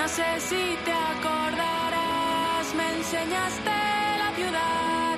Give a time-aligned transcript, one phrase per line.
[0.00, 3.70] No sé si te acordarás, me enseñaste
[4.18, 5.09] la ciudad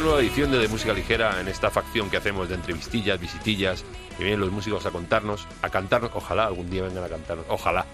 [0.00, 3.84] una nueva edición de, de Música Ligera en esta facción que hacemos de entrevistillas, visitillas,
[4.16, 7.84] que vienen los músicos a contarnos, a cantarnos, ojalá algún día vengan a cantarnos, ojalá.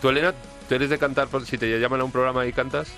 [0.00, 0.34] ¿Tú, Elena,
[0.68, 2.92] tú eres de cantar por- si te llaman a un programa y cantas?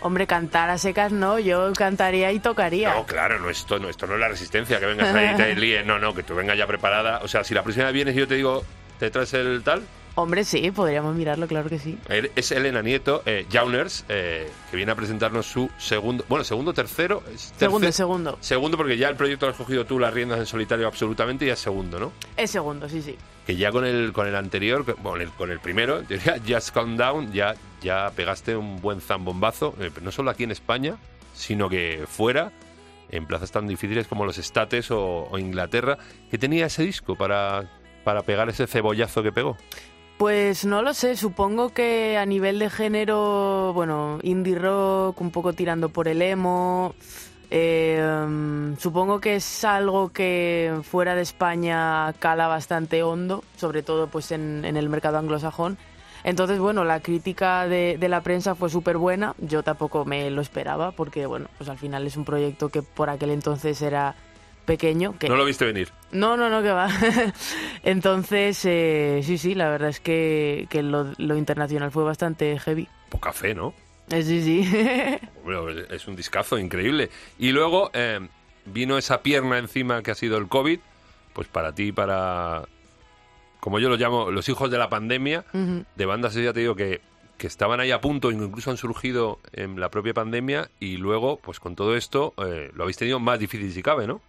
[0.00, 2.94] Hombre, cantar a secas no, yo cantaría y tocaría.
[2.94, 5.54] No, claro, no esto, no, esto no es la resistencia, que vengas ahí y te
[5.56, 7.20] líes, no, no, que tú vengas ya preparada.
[7.22, 8.64] O sea, si la próxima vez vienes y yo te digo,
[8.98, 9.82] ¿te traes el tal?
[10.16, 11.98] Hombre, sí, podríamos mirarlo, claro que sí.
[12.08, 16.72] Él Es Elena Nieto, eh, Jauners, eh, que viene a presentarnos su segundo, bueno, segundo,
[16.72, 17.22] tercero.
[17.58, 18.38] Segundo, segundo.
[18.40, 21.48] Segundo, porque ya el proyecto lo has cogido tú las riendas en solitario absolutamente y
[21.50, 22.12] es segundo, ¿no?
[22.36, 23.16] Es segundo, sí, sí.
[23.44, 26.96] Que ya con el, con el anterior, bueno, el- con el primero, diría Just Calm
[26.96, 30.96] Down, ya, ya pegaste un buen zambombazo, eh, no solo aquí en España,
[31.34, 32.52] sino que fuera,
[33.10, 35.98] en plazas tan difíciles como los Estates o, o Inglaterra,
[36.30, 37.68] que tenía ese disco para,
[38.04, 39.56] para pegar ese cebollazo que pegó.
[40.24, 45.52] Pues no lo sé, supongo que a nivel de género, bueno, indie rock, un poco
[45.52, 46.94] tirando por el emo.
[47.50, 54.32] eh, supongo que es algo que fuera de España cala bastante hondo, sobre todo pues
[54.32, 55.76] en, en el mercado anglosajón.
[56.24, 59.34] Entonces, bueno, la crítica de, de la prensa fue súper buena.
[59.36, 63.10] Yo tampoco me lo esperaba porque, bueno, pues al final es un proyecto que por
[63.10, 64.14] aquel entonces era
[64.64, 65.18] pequeño.
[65.18, 65.90] Que No lo viste venir.
[66.12, 66.88] no, no, no, que va.
[67.82, 72.88] Entonces, eh, sí, sí, la verdad es que, que lo, lo internacional fue bastante heavy.
[73.10, 73.74] Poca fe, ¿no?
[74.10, 74.68] Eh, sí, sí.
[75.90, 77.10] Es un discazo increíble.
[77.38, 78.20] Y luego eh,
[78.66, 80.78] vino esa pierna encima que ha sido el COVID,
[81.32, 82.64] pues para ti, para,
[83.60, 87.00] como yo lo llamo, los hijos de la pandemia, de bandas, ya te digo que,
[87.38, 91.60] que estaban ahí a punto, incluso han surgido en la propia pandemia, y luego, pues
[91.60, 94.20] con todo esto, eh, lo habéis tenido más difícil si cabe, ¿no?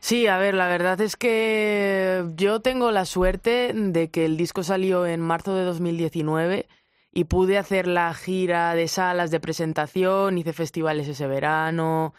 [0.00, 4.62] Sí, a ver, la verdad es que yo tengo la suerte de que el disco
[4.62, 6.68] salió en marzo de 2019
[7.12, 12.14] y pude hacer la gira de salas de presentación, hice festivales ese verano,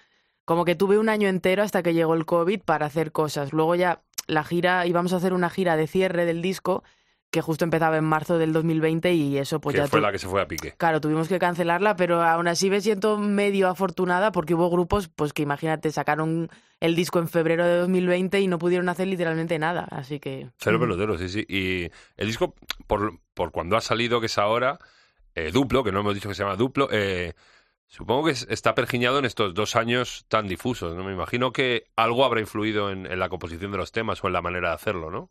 [0.45, 3.53] como que tuve un año entero hasta que llegó el COVID para hacer cosas.
[3.53, 6.83] Luego ya la gira, íbamos a hacer una gira de cierre del disco
[7.31, 10.11] que justo empezaba en marzo del 2020 y eso pues que ya fue tu- la
[10.11, 10.73] que se fue a pique.
[10.77, 15.31] Claro, tuvimos que cancelarla, pero aún así me siento medio afortunada porque hubo grupos, pues
[15.33, 19.87] que imagínate, sacaron el disco en febrero de 2020 y no pudieron hacer literalmente nada,
[19.91, 20.49] así que...
[20.57, 20.81] Cero mm.
[20.81, 21.45] pelotero, sí, sí.
[21.47, 22.55] Y el disco,
[22.87, 24.79] por, por cuando ha salido, que es ahora,
[25.35, 27.33] eh, Duplo, que no hemos dicho que se llama Duplo, eh,
[27.87, 31.03] supongo que es- está pergiñado en estos dos años tan difusos, ¿no?
[31.03, 34.33] Me imagino que algo habrá influido en, en la composición de los temas o en
[34.33, 35.29] la manera de hacerlo, ¿no?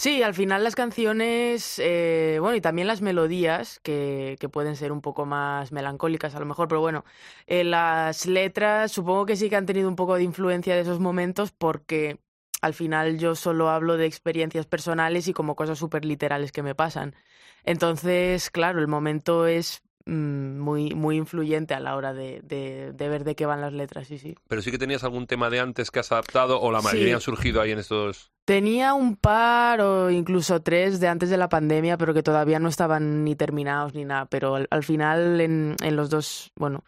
[0.00, 4.92] Sí, al final las canciones, eh, bueno, y también las melodías, que, que pueden ser
[4.92, 7.04] un poco más melancólicas a lo mejor, pero bueno,
[7.48, 11.00] eh, las letras supongo que sí que han tenido un poco de influencia de esos
[11.00, 12.20] momentos porque
[12.62, 16.76] al final yo solo hablo de experiencias personales y como cosas súper literales que me
[16.76, 17.16] pasan.
[17.64, 23.24] Entonces, claro, el momento es muy, muy influyente a la hora de, de, de ver
[23.24, 24.34] de qué van las letras, sí, sí.
[24.48, 26.86] Pero sí que tenías algún tema de antes que has adaptado o la Sí.
[26.86, 28.30] mayoría han surgido ahí en estos...
[28.44, 32.68] Tenía un par o incluso tres de antes de la pandemia, pero que todavía no
[32.70, 34.24] estaban ni terminados ni nada.
[34.26, 36.82] Pero al, al final, en, en los dos, bueno,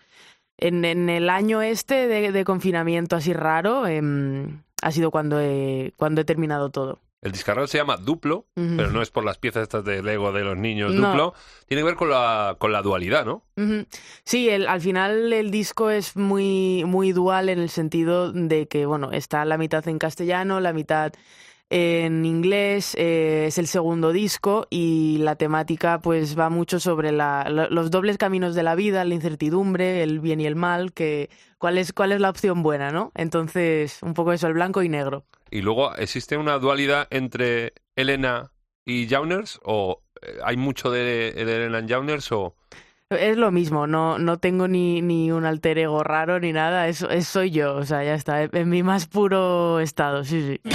[0.57, 5.93] en, en el año este de, de confinamiento así raro, em, ha sido cuando he,
[5.97, 6.99] cuando he terminado todo.
[7.23, 10.43] El discarral se llama Duplo, pero no es por las piezas estas de Lego de
[10.43, 11.09] los niños No.
[11.09, 11.35] Duplo.
[11.67, 13.43] Tiene que ver con la, con la dualidad, ¿no?
[14.25, 18.87] Sí, el, al final el disco es muy, muy dual en el sentido de que,
[18.87, 21.13] bueno, está la mitad en castellano, la mitad
[21.73, 27.49] en inglés, eh, es el segundo disco y la temática pues va mucho sobre la,
[27.49, 31.31] lo- los dobles caminos de la vida, la incertidumbre, el bien y el mal, que
[31.59, 33.13] cuál es, cuál es la opción buena, ¿no?
[33.15, 35.23] Entonces, un poco eso, el blanco y negro.
[35.51, 38.53] Y luego, ¿existe una dualidad entre Elena
[38.85, 40.03] y Jauners o
[40.45, 42.55] ¿Hay mucho de, Ellen and Jauners o...?
[43.11, 47.11] Es lo mismo, no, no tengo ni, ni un alter ego raro ni nada, eso
[47.11, 50.71] es, soy yo, o sea, ya está, en mi más puro estado, sí, sí.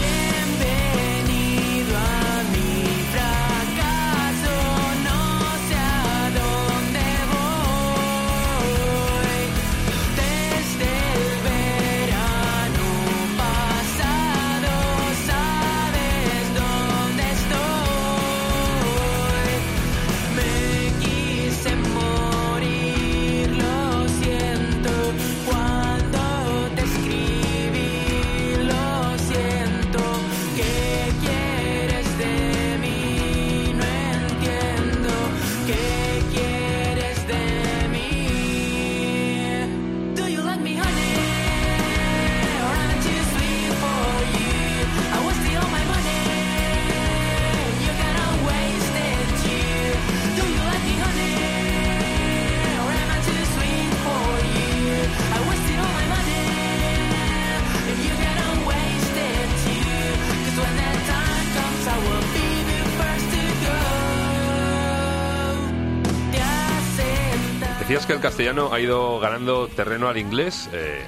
[68.05, 70.69] Decías que el castellano ha ido ganando terreno al inglés.
[70.73, 71.01] eh,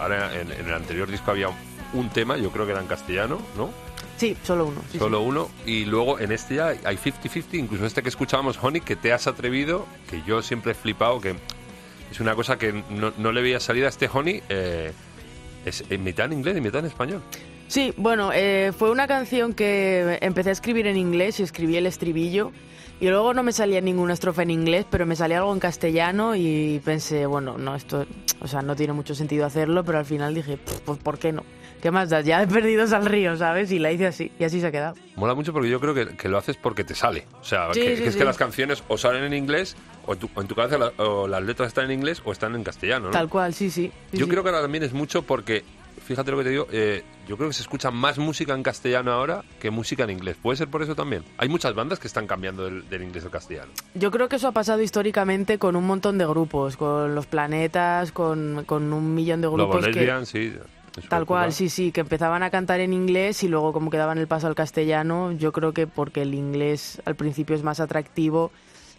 [0.00, 1.48] ahora en, en el anterior disco había
[1.92, 3.70] un tema, yo creo que era en castellano, ¿no?
[4.16, 4.80] Sí, solo uno.
[4.92, 5.24] sí, Solo sí.
[5.26, 5.48] uno.
[5.66, 9.26] Y luego en este ya hay 50-50, incluso este que escuchábamos, Honey, que te has
[9.26, 11.34] atrevido, que yo siempre he flipado, que
[12.12, 14.40] es una cosa que no, no le veía salida a este Honey.
[14.48, 14.92] eh,
[15.64, 17.22] es en mitad en inglés y mitad en español.
[17.66, 21.86] Sí, bueno, eh, fue una canción que empecé a escribir en inglés y escribí el
[21.86, 22.52] estribillo.
[22.98, 26.34] Y luego no me salía ninguna estrofa en inglés, pero me salía algo en castellano
[26.34, 28.06] y pensé, bueno, no, esto,
[28.40, 31.30] o sea, no tiene mucho sentido hacerlo, pero al final dije, "Pff, pues ¿por qué
[31.32, 31.44] no?
[31.82, 32.22] ¿Qué más da?
[32.22, 33.70] Ya he perdido al río, ¿sabes?
[33.70, 34.94] Y la hice así, y así se ha quedado.
[35.14, 37.26] Mola mucho porque yo creo que, que lo haces porque te sale.
[37.38, 38.18] O sea, Sí, que, sí, que es sí.
[38.18, 39.76] que las canciones o salen en inglés,
[40.06, 42.32] o, en tu, o en tu cabeza la- o las letras están en inglés o
[42.32, 43.10] están en castellano, ¿no?
[43.12, 43.92] Tal cual, sí, sí.
[44.12, 45.64] Yo creo que ahora también es mucho porque,
[46.00, 49.12] fíjate lo que te digo, eh, yo creo que se escucha más música en castellano
[49.12, 50.36] ahora que música en inglés.
[50.40, 51.24] ¿Puede ser por eso también?
[51.38, 53.72] Hay muchas bandas que están cambiando del, del inglés al castellano.
[53.94, 58.12] Yo creo que eso ha pasado históricamente con un montón de grupos, con los planetas,
[58.12, 59.92] con, con un millón de grupos que...
[59.92, 60.54] Lesbian, sí.
[61.08, 64.16] Tal cual, sí, sí, que empezaban a cantar en inglés y luego como que daban
[64.16, 68.50] el paso al castellano, yo creo que porque el inglés al principio es más atractivo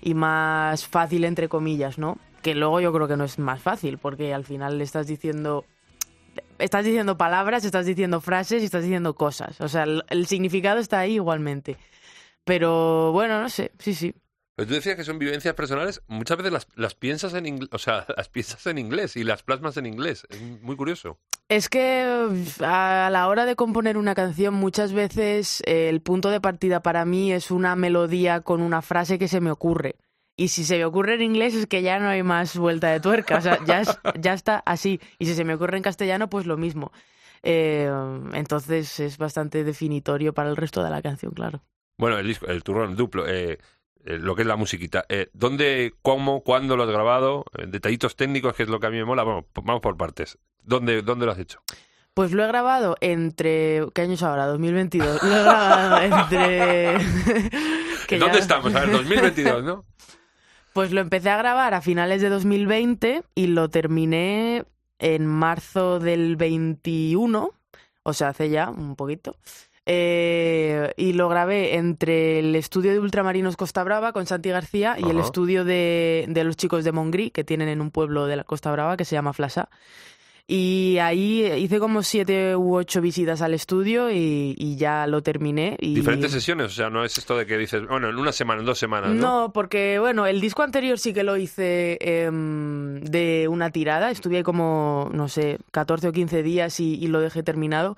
[0.01, 2.19] y más fácil entre comillas, ¿no?
[2.43, 5.65] Que luego yo creo que no es más fácil, porque al final le estás diciendo
[6.59, 10.79] estás diciendo palabras, estás diciendo frases y estás diciendo cosas, o sea, el, el significado
[10.79, 11.77] está ahí igualmente.
[12.43, 14.15] Pero bueno, no sé, sí, sí.
[14.57, 17.77] Pero tú decías que son vivencias personales, muchas veces las, las piensas en inglés, o
[17.77, 20.25] sea, las piensas en inglés y las plasmas en inglés.
[20.29, 21.19] Es muy curioso.
[21.47, 22.03] Es que
[22.61, 27.05] a la hora de componer una canción muchas veces eh, el punto de partida para
[27.05, 29.95] mí es una melodía con una frase que se me ocurre.
[30.39, 32.99] Y si se me ocurre en inglés es que ya no hay más vuelta de
[32.99, 35.01] tuerca, o sea, ya, es- ya está así.
[35.19, 36.91] Y si se me ocurre en castellano, pues lo mismo.
[37.43, 37.89] Eh,
[38.33, 41.61] entonces es bastante definitorio para el resto de la canción, claro.
[41.97, 43.57] Bueno, el disco, el turrón, el duplo, eh,
[44.05, 45.05] eh, lo que es la musiquita.
[45.09, 47.43] Eh, ¿Dónde, cómo, cuándo lo has grabado?
[47.67, 49.23] Detallitos técnicos, que es lo que a mí me mola.
[49.23, 50.37] Bueno, vamos por partes.
[50.61, 51.61] ¿Dónde, dónde lo has hecho?
[52.13, 53.85] Pues lo he grabado entre...
[53.93, 54.45] ¿Qué año es ahora?
[54.47, 55.21] 2022.
[55.23, 56.93] Lo he grabado entre...
[58.19, 58.73] ¿Dónde ya- estamos?
[58.75, 59.85] A ver, 2022, ¿no?
[60.77, 64.63] Pues lo empecé a grabar a finales de 2020 y lo terminé
[64.99, 67.51] en marzo del 21,
[68.03, 69.35] o sea, hace ya un poquito.
[69.87, 75.09] Eh, y lo grabé entre el estudio de Ultramarinos Costa Brava con Santi García y
[75.09, 78.43] el estudio de, de los chicos de Mongrí, que tienen en un pueblo de la
[78.43, 79.69] Costa Brava que se llama Flasa.
[80.49, 85.75] Y ahí hice como siete u ocho visitas al estudio y, y ya lo terminé.
[85.81, 85.93] Y...
[85.93, 88.65] Diferentes sesiones, o sea, no es esto de que dices, bueno, en una semana, en
[88.65, 89.21] dos semanas, ¿no?
[89.21, 94.09] No, porque bueno, el disco anterior sí que lo hice em, de una tirada.
[94.09, 97.97] Estuve ahí como, no sé, 14 o 15 días y, y lo dejé terminado.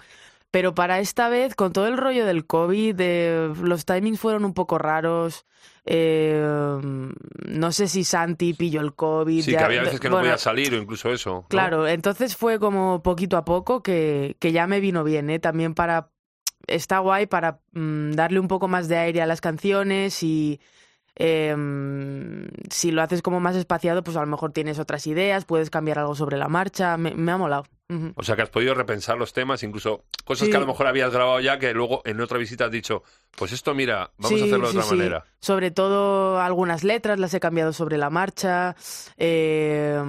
[0.51, 4.53] Pero para esta vez, con todo el rollo del COVID, eh, los timings fueron un
[4.56, 5.46] poco raros.
[5.86, 6.41] Eh,
[7.48, 9.44] no sé si Santi pilló el COVID.
[9.44, 11.29] Sí, ya- que había veces que no bueno, podía salir o incluso eso.
[11.32, 11.48] ¿no?
[11.50, 15.39] Claro, entonces fue como poquito a poco que, que ya me vino bien, ¿eh?
[15.39, 16.10] También para...
[16.68, 20.60] Está guay para mm, darle un poco más de aire a las canciones y
[21.15, 25.70] em, si lo haces como más espaciado, pues a lo mejor tienes otras ideas, puedes
[25.70, 26.98] cambiar algo sobre la marcha.
[26.98, 27.65] Me, me ha molado.
[28.15, 30.51] O sea que has podido repensar los temas, incluso cosas Sí.
[30.51, 33.01] que a lo mejor habías grabado ya, que luego en otra visita has dicho,
[33.36, 35.25] pues esto mira, vamos Sí, a hacerlo de sí, otra manera.
[35.39, 38.75] Sobre todo algunas letras las he cambiado sobre la marcha.
[39.17, 40.00] eh,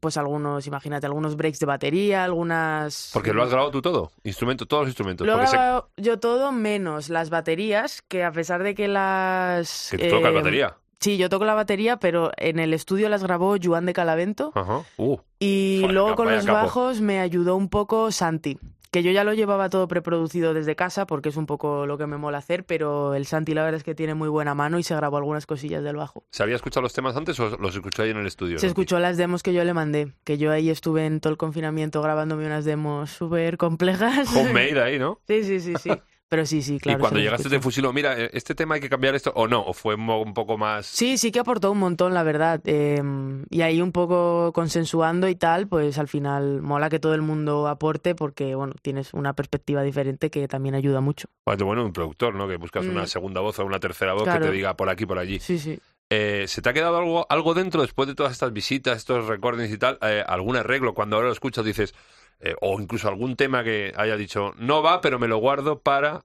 [0.00, 3.10] pues algunos, imagínate, algunos breaks de batería, algunas.
[3.12, 5.26] Porque lo has grabado tú todo, instrumento, todos los instrumentos.
[5.26, 9.88] Lo he grabado yo todo menos las baterías, que a pesar de que las.
[9.90, 10.76] que tú tocas eh, batería.
[11.00, 14.50] Sí, yo toco la batería, pero en el estudio las grabó Joan de Calavento.
[14.54, 14.82] Ajá.
[14.96, 16.56] Uh, Y luego con vaya los capo.
[16.58, 18.58] bajos me ayudó un poco Santi,
[18.90, 22.06] que yo ya lo llevaba todo preproducido desde casa porque es un poco lo que
[22.08, 24.82] me mola hacer, pero el Santi la verdad es que tiene muy buena mano y
[24.82, 26.24] se grabó algunas cosillas del bajo.
[26.32, 28.58] ¿Se había escuchado los temas antes o los escuchó ahí en el estudio?
[28.58, 28.70] Se no?
[28.70, 32.02] escuchó las demos que yo le mandé, que yo ahí estuve en todo el confinamiento
[32.02, 34.34] grabándome unas demos súper complejas.
[34.34, 35.20] Homemade ahí, ¿no?
[35.28, 35.90] Sí, sí, sí, sí.
[36.30, 36.98] Pero sí, sí, claro.
[36.98, 39.62] y cuando llegaste te fusiló, mira, eh, este tema hay que cambiar esto, o no,
[39.62, 40.84] o fue un poco más...
[40.84, 42.60] Sí, sí que aportó un montón, la verdad.
[42.64, 43.02] eh,
[43.48, 47.66] y ahí un poco consensuando y tal, pues al final mola que todo el mundo
[47.66, 51.28] aporte porque, bueno, tienes una perspectiva diferente que también ayuda mucho.
[51.44, 52.46] Pues, bueno, un productor, ¿no?
[52.46, 53.06] Que buscas una Mm.
[53.06, 55.40] segunda voz o una tercera voz que te diga por aquí, por allí.
[55.40, 55.78] Sí, sí.
[56.10, 59.72] Eh, ¿Se te ha quedado algo, algo dentro después de todas estas visitas, estos recordings
[59.72, 59.98] y tal?
[60.02, 60.94] Eh, ¿Algún arreglo?
[60.94, 61.94] Cuando ahora lo escuchas dices,
[62.40, 66.22] eh, o incluso algún tema que haya dicho, no va, pero me lo guardo para...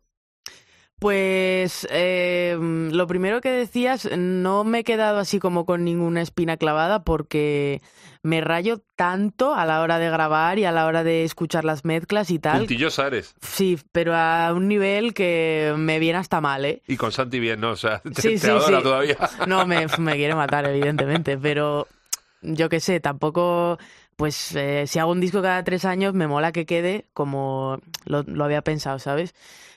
[1.00, 6.56] Pues eh, lo primero que decías, no me he quedado así como con ninguna espina
[6.56, 7.82] clavada porque
[8.22, 11.84] me rayo tanto a la hora de grabar y a la hora de escuchar las
[11.84, 12.60] mezclas y tal.
[12.60, 13.36] Puntillosa eres.
[13.42, 16.82] Sí, pero a un nivel que me viene hasta mal, ¿eh?
[16.88, 17.72] Y con Santi bien, ¿no?
[17.72, 18.84] O sea, te, Sí, te sí, adora sí.
[18.84, 19.18] todavía.
[19.46, 21.86] No, me, me quiere matar, evidentemente, pero
[22.42, 23.78] yo qué sé, tampoco,
[24.16, 28.24] pues eh, si hago un disco cada tres años, me mola que quede como lo,
[28.24, 29.34] lo había pensado, ¿sabes?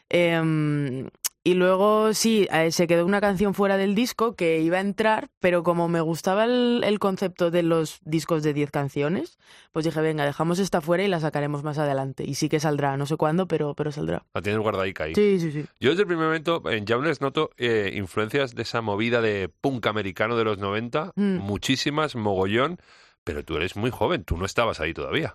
[0.08, 1.08] Em,
[1.42, 5.28] y luego sí, eh, se quedó una canción fuera del disco que iba a entrar,
[5.38, 9.38] pero como me gustaba el, el concepto de los discos de 10 canciones,
[9.70, 12.24] pues dije, venga, dejamos esta fuera y la sacaremos más adelante.
[12.24, 14.24] Y sí que saldrá, no sé cuándo, pero, pero saldrá.
[14.34, 15.14] La tienes guardadica ahí.
[15.14, 15.64] Sí, sí, sí.
[15.78, 19.86] Yo desde el primer momento en Jauners noto eh, influencias de esa movida de punk
[19.86, 21.36] americano de los 90, Mm.
[21.38, 22.78] muchísimas, mogollón,
[23.26, 25.34] pero tú eres muy joven, tú no estabas ahí todavía.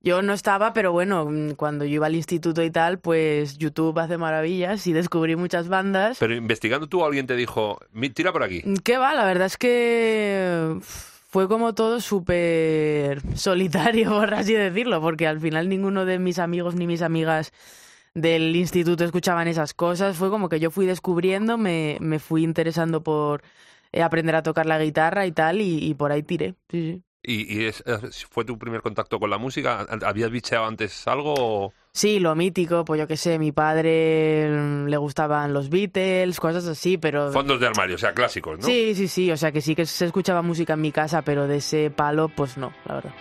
[0.00, 3.98] Yo no estaba, pero bueno, mm, cuando yo iba al instituto y tal, pues YouTube
[3.98, 6.16] hace maravillas y descubrí muchas bandas.
[6.18, 8.62] Pero investigando tú, alguien te dijo, "Mi- tira por aquí.
[8.82, 9.12] ¿Qué va?
[9.12, 15.68] La verdad es que fue como todo súper solitario, por así decirlo, porque al final
[15.68, 17.52] ninguno de mis amigos ni mis amigas
[18.14, 20.16] del instituto escuchaban esas cosas.
[20.16, 23.42] Fue como que yo fui descubriendo, me, me fui interesando por
[23.92, 26.54] eh, aprender a tocar la guitarra y tal, y, y por ahí tiré.
[26.70, 27.02] Sí, sí.
[27.22, 27.82] ¿Y, y es-
[28.30, 29.86] fue tu primer contacto con la música?
[30.04, 31.34] ¿Habías bicheado antes algo?
[31.36, 36.38] o- Sí, lo mítico, pues yo qué sé, mi padre mm, le gustaban los Beatles,
[36.38, 37.32] cosas así, pero...
[37.32, 38.64] Fondos de armario, o sea, clásicos, ¿no?
[38.64, 41.48] Sí, sí, sí, o sea que sí que se escuchaba música en mi casa, pero
[41.48, 43.14] de ese palo, pues no, la verdad.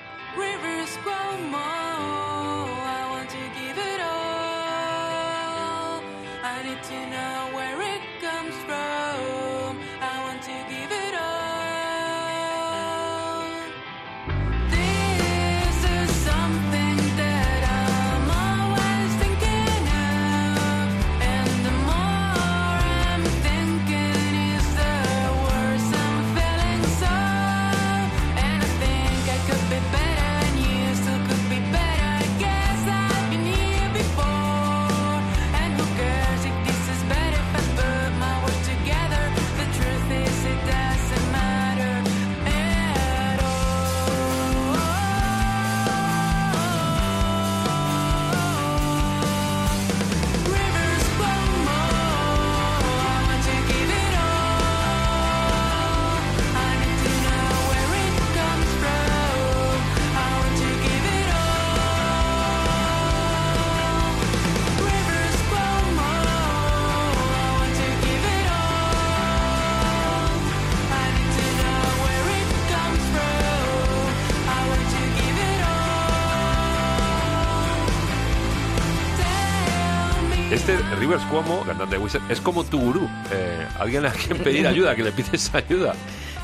[81.07, 83.07] Rivers Cuomo, cantante de Wizard, es como tu gurú.
[83.31, 85.93] Eh, alguien a quien pedir ayuda, que le pides ayuda.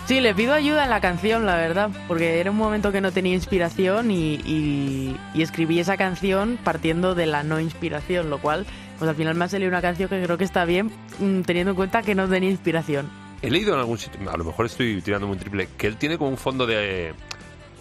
[0.06, 3.12] Sí, le pido ayuda en la canción, la verdad, porque era un momento que no
[3.12, 8.66] tenía inspiración y, y- y escribí esa canción partiendo de la no inspiración, lo cual,
[9.00, 10.90] pues al final me ha salido una canción que creo que está bien,
[11.20, 13.10] mm, teniendo en cuenta que no tenía inspiración.
[13.42, 16.18] He leído en algún sitio, a lo mejor estoy tirando muy triple, que él tiene
[16.18, 17.14] como un fondo de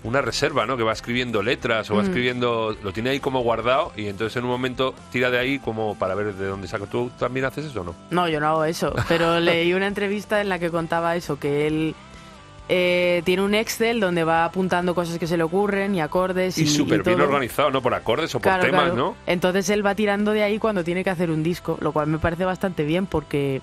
[0.05, 0.77] una reserva, ¿no?
[0.77, 2.07] Que va escribiendo letras o va Mm.
[2.07, 5.95] escribiendo, lo tiene ahí como guardado y entonces en un momento tira de ahí como
[5.97, 6.87] para ver de dónde saca.
[6.87, 7.95] ¿Tú también haces eso o no?
[8.11, 11.67] No, yo no hago eso, pero leí una entrevista en la que contaba eso, que
[11.69, 11.95] él
[12.69, 16.63] eh, tiene un Excel donde va apuntando cosas que se le ocurren y acordes y,
[16.63, 17.83] Y súper bien organizado, ¿no?
[17.83, 18.97] Por acordes o por Claro, temas, claro.
[18.97, 19.17] ¿no?
[19.27, 22.19] Entonces él va tirando de ahí cuando tiene que hacer un disco, lo cual me
[22.19, 23.61] parece bastante bien porque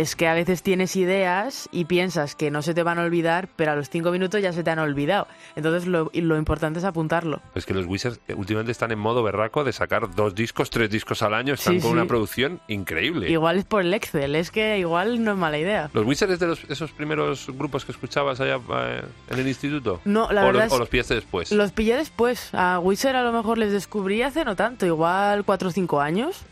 [0.00, 3.48] es que a veces tienes ideas y piensas que no se te van a olvidar,
[3.56, 5.26] pero a los cinco minutos ya se te han olvidado.
[5.56, 7.40] Entonces lo, lo importante es apuntarlo.
[7.56, 10.88] Es que los Wizards eh, últimamente están en modo berraco de sacar dos discos, tres
[10.88, 11.54] discos al año.
[11.54, 11.94] Están Sí, con sí.
[11.96, 13.28] una producción increíble.
[13.28, 15.90] Igual es por el Excel, es que igual no es mala idea.
[15.92, 20.00] ¿Los Wizards es de los- esos primeros grupos que escuchabas allá eh, en el instituto?
[20.04, 21.50] No, la o, verdad los, es- o los pillaste después?
[21.50, 22.50] Los pillé después.
[22.54, 26.42] A Wizard a lo mejor les descubrí hace no tanto, igual cuatro o cinco años.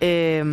[0.00, 0.44] Eh,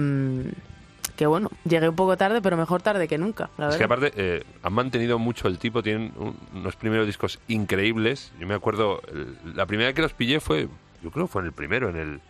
[1.20, 4.14] que bueno, llegué un poco tarde, pero mejor tarde que nunca, la Es que aparte
[4.16, 8.32] eh, han mantenido mucho el tipo, tienen un- unos primeros discos increíbles.
[8.40, 10.70] Yo me acuerdo, el- la primera vez que los pillé fue,
[11.04, 12.22] yo creo que fue en el primero, en el,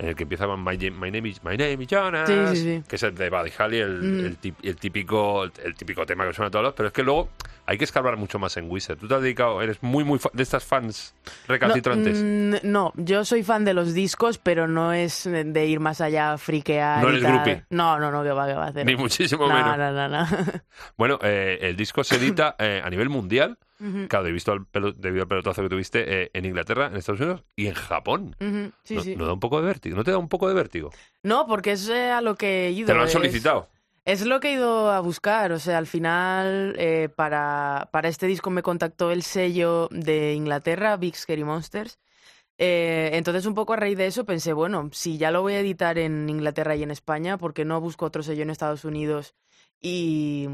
[0.00, 2.34] en el que empieza con My, Name- My Name is, My Name is Jonas, Sí,
[2.48, 2.82] sí, sí.
[2.88, 4.36] que es el de Buddy Holly, el, Mm.
[4.62, 7.28] el, típico, el típico tema que suena a todos los, pero es que luego
[7.66, 8.96] hay que escarbar mucho más en Wizard.
[8.98, 11.14] Tú te has dedicado, eres muy, muy de estas fans
[11.46, 12.20] recalcitrantes.
[12.22, 16.00] No, mm, no, yo soy fan de los discos, pero no es de ir más
[16.00, 17.02] allá a friquear.
[17.02, 17.64] No eres groupie.
[17.70, 18.86] No, no, no, que va, que va a hacer.
[18.86, 19.76] Ni muchísimo no, menos.
[19.76, 20.26] no, no, no.
[20.96, 23.58] Bueno, eh, el disco se edita eh, a nivel mundial.
[23.80, 26.96] Ujú, Claro, he visto al pelo- debido al pelotazo que tuviste eh, en Inglaterra, en
[26.96, 28.36] Estados Unidos y en Japón.
[28.84, 29.16] sí, no, sí.
[29.16, 29.96] ¿No da un poco de vértigo?
[29.96, 30.90] ¿No te da un poco de vértigo?
[31.22, 32.86] No, porque es eh, a lo que he ido.
[32.86, 33.68] Te lo han es- solicitado.
[34.06, 38.26] Es lo que he ido a buscar, o sea, al final eh, para, para este
[38.26, 41.98] disco me contactó el sello de Inglaterra, Big Scary Monsters.
[42.58, 45.60] Eh, entonces un poco a raíz de eso pensé, bueno, si ya lo voy a
[45.60, 49.34] editar en Inglaterra y en España, ¿por qué no busco otro sello en Estados Unidos?
[49.80, 50.46] Y,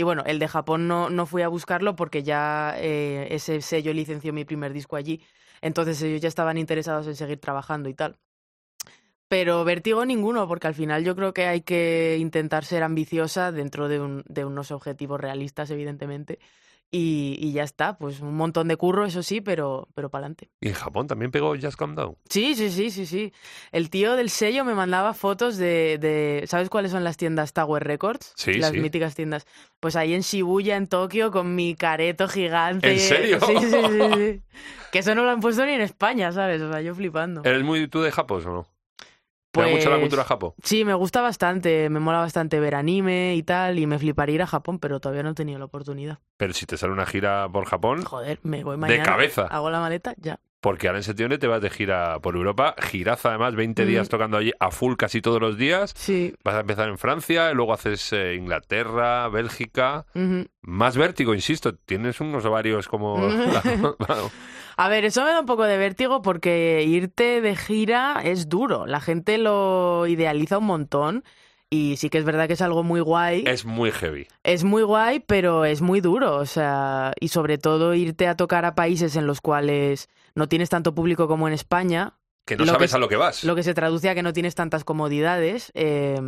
[0.00, 3.92] y bueno, el de Japón no, no fui a buscarlo porque ya eh, ese sello
[3.92, 5.22] licenció mi primer disco allí,
[5.60, 8.18] entonces ellos ya estaban interesados en seguir trabajando y tal.
[9.28, 13.88] Pero vértigo ninguno, porque al final yo creo que hay que intentar ser ambiciosa dentro
[13.88, 16.40] de, un- de unos objetivos realistas, evidentemente.
[16.92, 20.50] Y, y ya está, pues un montón de curro, eso sí, pero, pero para adelante.
[20.60, 22.16] Y en Japón también pegó Just Calm Down.
[22.28, 23.32] Sí, sí, sí, sí, sí.
[23.70, 27.84] El tío del sello me mandaba fotos de, de- ¿sabes cuáles son las tiendas Tower
[27.84, 28.32] Records?
[28.34, 28.80] Sí, Las sí.
[28.80, 29.46] míticas tiendas.
[29.78, 32.90] Pues ahí en Shibuya, en Tokio, con mi careto gigante.
[32.92, 33.38] ¿En serio?
[33.40, 34.40] Sí, sí, sí, sí.
[34.90, 36.60] Que eso no lo han puesto ni en España, ¿sabes?
[36.60, 37.42] O sea, yo flipando.
[37.44, 38.66] ¿Eres muy tú de Japón o no?
[39.52, 40.54] ¿Te da mucho la Pues- cultura japo?
[40.62, 44.42] Sí, me gusta bastante, me mola bastante ver anime y tal, y me fliparía ir
[44.42, 46.18] a Japón, pero todavía no he tenido la oportunidad.
[46.36, 49.02] Pero si te sale una gira por Japón, Joder, me voy mañana.
[49.02, 49.46] cabeza.
[49.46, 50.38] Hago la maleta, ya.
[50.60, 54.10] Porque ahora en septiembre te vas de gira por Europa, giraza además, 20 días Mm.
[54.10, 55.92] tocando allí a full casi todos los días.
[55.96, 56.34] Sí.
[56.44, 60.04] Vas a empezar en Francia, y luego haces eh, Inglaterra, Bélgica.
[60.14, 60.46] ujú.
[60.62, 63.16] Más vértigo, insisto, tienes unos ovarios como...
[64.76, 68.86] A ver, eso me da un poco de vértigo porque irte de gira es duro.
[68.86, 71.24] La gente lo idealiza un montón
[71.68, 73.44] y sí que es verdad que es algo muy guay.
[73.46, 74.26] es muy heavy.
[74.42, 78.64] Es muy guay, pero es muy duro, o sea, y sobre todo irte a tocar
[78.64, 82.14] a países en los cuales no tienes tanto público como en España,
[82.46, 83.44] Que no Lo sabes es- a lo que vas.
[83.44, 85.70] lo que se traduce a que no tienes tantas comodidades.
[85.74, 86.18] eh,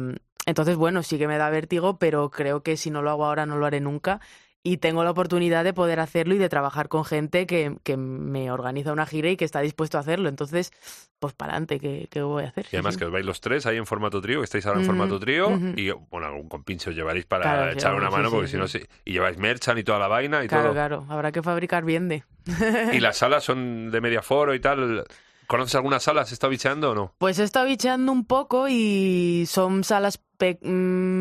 [0.46, 3.46] entonces, bueno, sí que me da vértigo, pero creo que si no lo hago ahora
[3.46, 4.20] no lo haré nunca.
[4.64, 8.50] Y tengo la oportunidad de poder hacerlo y de trabajar con gente que, que me
[8.52, 10.28] organiza una gira y que está dispuesto a hacerlo.
[10.28, 10.70] Entonces,
[11.18, 12.66] pues para adelante, ¿qué, qué voy a hacer?
[12.70, 13.00] Y además sí.
[13.00, 15.58] que os vais los tres ahí en formato trío, que estáis ahora en formato trío,
[15.76, 18.66] y bueno, algún compinche os llevaréis para Claro, echar una sí, mano, porque si no,
[19.04, 20.72] y lleváis merchan y toda la vaina y Claro, todo.
[20.74, 22.22] claro, habrá que fabricar bien de.
[22.92, 25.04] Y las salas son de media foro y tal.
[25.46, 26.22] ¿Conoces alguna sala?
[26.22, 27.14] ¿Has estado bicheando o no?
[27.18, 30.68] Pues he estado bicheando un poco y son salas pe- mm,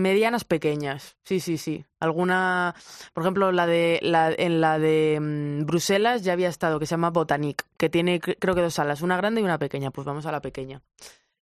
[0.02, 1.18] medianas pequeñas.
[1.26, 1.84] Sí, sí, sí.
[2.00, 2.74] Alguna,
[3.14, 6.92] por ejemplo, la de la, en la de mm, Bruselas ya había estado, que se
[6.92, 9.92] llama Botanique, que tiene cre- creo que dos salas, una grande y una pequeña.
[9.92, 10.82] Pues vamos a la pequeña.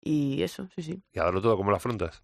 [0.00, 1.02] Y eso, sí, sí.
[1.12, 2.22] Y a darlo todo, ¿cómo lo afrontas?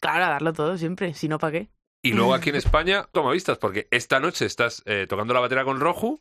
[0.00, 1.68] Claro, a darlo todo siempre, si no, ¿para qué?
[2.02, 5.64] Y luego aquí en España, toma vistas, porque esta noche estás eh, tocando la batería
[5.64, 6.20] con Roju.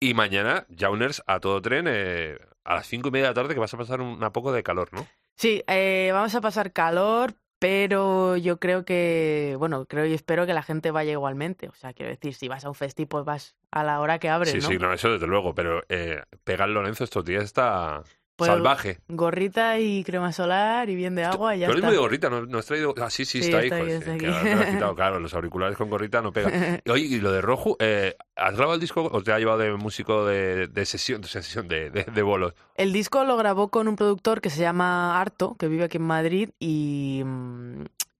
[0.00, 3.54] Y mañana, Jauners a todo tren, eh, a las cinco y media de la tarde,
[3.54, 5.06] que vas a pasar un, un poco de calor, ¿no?
[5.36, 10.52] Sí, eh, vamos a pasar calor, pero yo creo que, bueno, creo y espero que
[10.52, 11.68] la gente vaya igualmente.
[11.68, 14.28] O sea, quiero decir, si vas a un festi, pues vas a la hora que
[14.28, 14.68] abre, sí, ¿no?
[14.68, 18.02] sí, no, eso desde luego, pero eh, pegar Lorenzo estos días está
[18.38, 19.00] Pues, salvaje.
[19.08, 21.86] Gorrita y crema solar y bien de agua y ya eres está.
[21.88, 22.94] muy de gorrita, ¿no, no has traído?
[22.96, 23.66] Ah, sí, sí, Sí, está ahí.
[23.66, 26.80] está ahí, lo has quitado, claro, los auriculares con gorrita no pegan.
[26.84, 29.58] Y, Oye, y lo de Roju, eh, ¿has grabado el disco o te ha llevado
[29.58, 32.54] de músico de, de sesión, de sesión de, de, de bolos?
[32.76, 36.04] El disco lo grabó con un productor que se llama Arto, que vive aquí en
[36.04, 37.24] Madrid, y,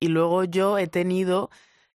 [0.01, 1.51] y luego yo he tenido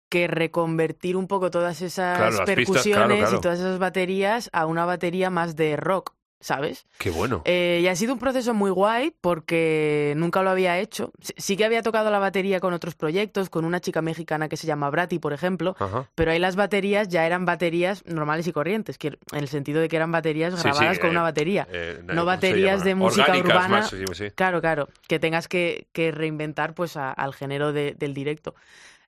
[0.10, 3.38] que reconvertir un poco todas esas Claro, las pistas, percusiones claro, claro.
[3.38, 6.14] y todas esas baterías a una batería más de rock.
[6.44, 6.86] ¿Sabes?
[6.98, 7.42] Qué bueno.
[7.46, 11.12] Eh, y ha sido un proceso muy guay porque nunca lo había hecho.
[11.38, 14.68] Sí- que había tocado la batería con otros proyectos, con una chica mexicana que se
[14.68, 16.10] llama Brati, por ejemplo, Ajá.
[16.16, 19.88] pero ahí las baterías ya eran baterías normales y corrientes, que, en el sentido de
[19.88, 21.68] que eran baterías grabadas sí, con eh, una batería.
[21.72, 23.68] Eh, no ¿cómo se baterías de música Orgánicas urbana.
[23.80, 24.32] más, sí.
[24.36, 28.54] Claro, claro, que tengas que, que reinventar pues a- al género de- del directo.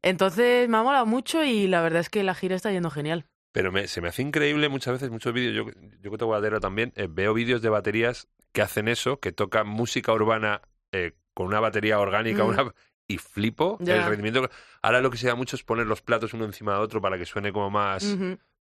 [0.02, 3.26] Entonces me ha molado mucho y la verdad es que la gira está yendo genial.
[3.56, 6.60] Pero me- se me hace increíble muchas veces, muchos vídeos, yo, yo que tengo batero
[6.60, 11.48] también, eh, veo vídeos de baterías que hacen eso, que tocan música urbana eh, con
[11.48, 12.48] una batería orgánica Mm.
[12.50, 12.74] una,
[13.08, 14.50] y flipo el rendimiento.
[14.82, 17.18] Ahora lo que se da mucho es poner los platos uno encima de otro para
[17.18, 18.04] que suene como más...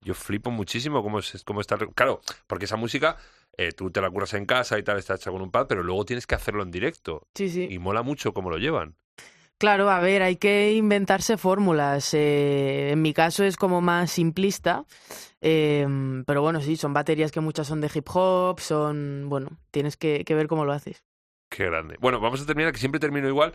[0.02, 1.78] Yo flipo muchísimo cómo, es, cómo está...
[1.78, 3.18] Claro, porque esa música
[3.58, 5.84] eh, tú te la curas en casa y tal, está hecha con un pad, pero
[5.84, 7.28] luego tienes que hacerlo en directo.
[7.36, 7.68] Sí, sí.
[7.70, 8.96] Y mola mucho cómo lo llevan.
[9.60, 12.14] Claro, a ver, hay que inventarse fórmulas.
[12.14, 14.86] Eh, en mi caso es como más simplista,
[15.42, 15.86] eh,
[16.26, 20.24] pero bueno, sí, son baterías que muchas son de hip hop, son, bueno, tienes que,
[20.24, 21.04] que ver cómo lo haces.
[21.50, 21.98] Qué grande.
[22.00, 23.54] Bueno, vamos a terminar, que siempre termino igual,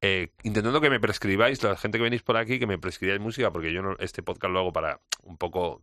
[0.00, 3.50] eh, intentando que me prescribáis, la gente que venís por aquí, que me prescribáis música,
[3.50, 5.82] porque yo no, este podcast lo hago para un poco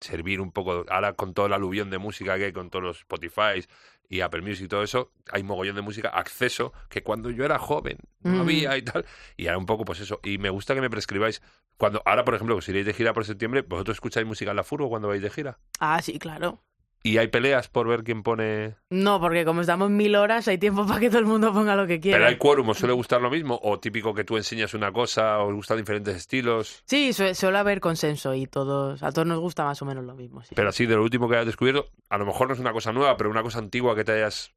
[0.00, 2.98] servir un poco, ahora con todo el aluvión de música que hay, con todos los
[2.98, 3.64] Spotify
[4.08, 7.58] y Apple Music y todo eso, hay mogollón de música, acceso, que cuando yo era
[7.58, 8.40] joven no Mm.
[8.40, 9.04] había y tal,
[9.36, 11.42] y ahora un poco pues eso, y me gusta que me prescribáis,
[11.76, 14.64] cuando ahora por ejemplo, si iréis de gira por septiembre, vosotros escucháis música en la
[14.64, 16.62] furgo cuando vais de gira, Ah, sí, claro.
[17.02, 18.76] Y hay peleas por ver quién pone...
[18.90, 21.86] No, porque como estamos mil horas, hay tiempo para que todo el mundo ponga lo
[21.86, 22.18] que quiera.
[22.18, 23.58] Pero hay quórum, ¿os suele gustar lo mismo?
[23.62, 26.82] ¿O típico que tú enseñas una cosa, os gustan diferentes estilos?
[26.86, 30.14] Sí, su- suele haber consenso y todos, a todos nos gusta más o menos lo
[30.14, 30.42] mismo.
[30.42, 30.54] sí.
[30.54, 32.92] Pero así, de lo último que hayas descubierto, a lo mejor no es una cosa
[32.92, 34.52] nueva, pero una cosa antigua que te hayas...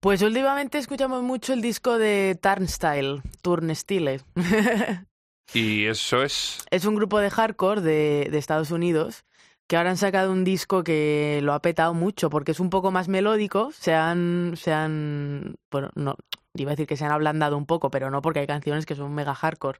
[0.00, 4.20] Pues últimamente escuchamos mucho el disco de Turnstile, Turnstile.
[5.54, 6.64] Y eso es...
[6.70, 9.24] Es un grupo de hardcore de, de Estados Unidos
[9.72, 12.90] que ahora han sacado un disco que lo ha petado mucho porque es un poco
[12.90, 13.72] más melódico.
[13.72, 16.16] Se han, se han, bueno, no,
[16.52, 18.94] iba a decir que se han ablandado un poco, pero no porque hay canciones que
[18.94, 19.78] son mega hardcore.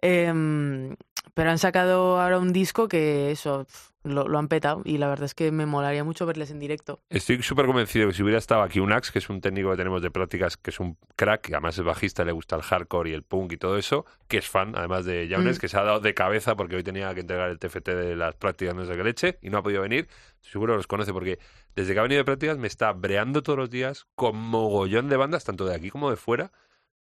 [0.00, 0.94] Em,
[1.34, 3.66] pero han sacado ahora un disco que eso
[4.14, 7.00] lo, lo han petado y la verdad es que me molaría mucho verles en directo.
[7.10, 9.76] Estoy súper convencido que si hubiera estado aquí un Ax, que es un técnico que
[9.76, 13.10] tenemos de prácticas, que es un crack, que además es bajista, le gusta el hardcore
[13.10, 15.60] y el punk y todo eso, que es fan, además de Jaunes, Mm.
[15.60, 18.34] que se ha dado de cabeza porque hoy tenía que entregar el TFT de las
[18.34, 20.08] prácticas no sé qué leche y no ha podido venir.
[20.40, 21.38] Seguro los conoce porque
[21.74, 25.16] desde que ha venido de prácticas me está breando todos los días con mogollón de
[25.16, 26.52] bandas, tanto de aquí como de fuera.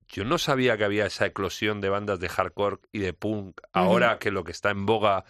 [0.09, 3.61] Yo no sabía que había esa eclosión de bandas de hardcore y de punk.
[3.71, 5.23] Ahora que lo que está en boga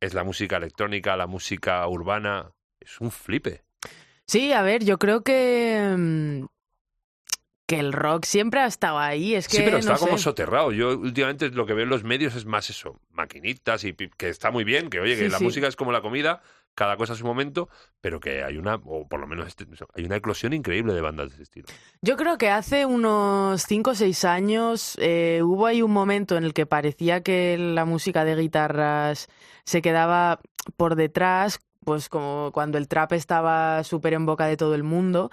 [0.00, 3.62] es la música electrónica, la música urbana, es un flipe.
[4.26, 6.44] Sí, a ver, yo creo que mm,
[7.66, 9.34] que el rock siempre ha estado ahí.
[9.34, 10.24] Es que sí, pero no está como sé.
[10.24, 10.72] soterrado.
[10.72, 14.50] Yo últimamente lo que veo en los medios es más eso, maquinitas y que está
[14.50, 15.44] muy bien, que oye, que Sí, la sí.
[15.44, 16.42] música es como la comida,
[16.76, 17.68] cada cosa a su momento,
[18.00, 21.30] pero que hay una, o por lo menos este- hay una eclosión increíble de bandas
[21.30, 21.66] de ese estilo.
[22.02, 26.44] Yo creo que hace unos 5 o 6 años eh, hubo ahí un momento en
[26.44, 29.26] el que parecía que la música de guitarras
[29.64, 30.38] se quedaba
[30.76, 35.30] por detrás, pues como cuando el trap estaba súper en boca de todo el mundo.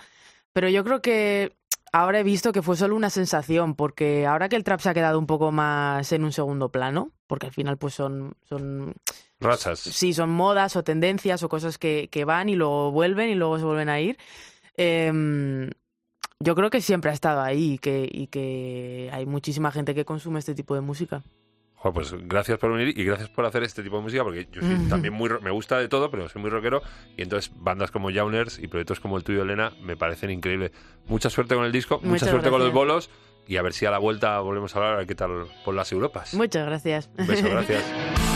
[0.54, 1.56] Pero yo creo que
[1.94, 4.94] ahora he visto que fue solo una sensación, porque ahora que el trap se ha
[4.94, 8.94] quedado un poco más en un segundo plano, porque al final pues son, son
[9.40, 9.80] Razas.
[9.80, 13.58] Sí, son modas o tendencias o cosas que, que van y luego vuelven y luego
[13.60, 14.18] se vuelven a ir.
[14.76, 15.70] Em,
[16.40, 20.04] yo creo que siempre ha estado ahí y que, y que hay muchísima gente que
[20.04, 21.24] consume este tipo de música.
[21.84, 24.62] Joder, pues gracias por venir y gracias por hacer este tipo de música, porque yo
[24.62, 26.82] soy también muy, me gusta de todo, pero soy muy rockero,
[27.18, 30.72] y entonces bandas como Jauners y proyectos como el tuyo, Elena, me parecen increíbles.
[31.08, 33.10] Mucha suerte con el disco, mucha Muchas suerte con los bolos,
[33.48, 35.76] y a ver si a la vuelta volvemos a hablar a ver qué tal por
[35.76, 36.34] las Europas.
[36.36, 37.10] Muchas gracias.
[37.18, 37.84] Un beso, gracias.